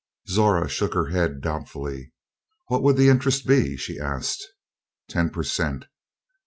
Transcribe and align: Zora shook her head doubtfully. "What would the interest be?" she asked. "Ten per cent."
Zora 0.27 0.67
shook 0.67 0.95
her 0.95 1.09
head 1.09 1.41
doubtfully. 1.41 2.11
"What 2.69 2.81
would 2.81 2.97
the 2.97 3.07
interest 3.09 3.45
be?" 3.45 3.77
she 3.77 3.99
asked. 3.99 4.43
"Ten 5.07 5.29
per 5.29 5.43
cent." 5.43 5.85